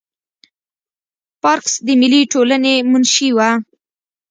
[1.41, 3.49] پارکس د ملي ټولنې منشي وه.